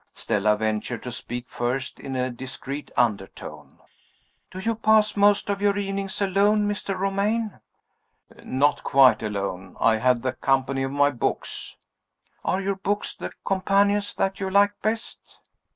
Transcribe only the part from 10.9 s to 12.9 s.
my books." "Are your